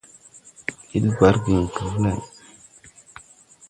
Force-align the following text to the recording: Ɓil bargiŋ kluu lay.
Ɓil 0.87 1.05
bargiŋ 1.17 1.61
kluu 1.75 1.97
lay. 2.03 2.19